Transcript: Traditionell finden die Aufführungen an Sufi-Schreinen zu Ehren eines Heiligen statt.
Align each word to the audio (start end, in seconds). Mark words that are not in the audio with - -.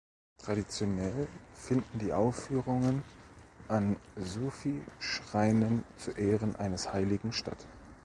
Traditionell 0.39 1.27
finden 1.53 1.99
die 1.99 2.11
Aufführungen 2.11 3.03
an 3.67 3.97
Sufi-Schreinen 4.15 5.83
zu 5.95 6.09
Ehren 6.13 6.55
eines 6.55 6.91
Heiligen 6.91 7.31
statt. 7.31 7.67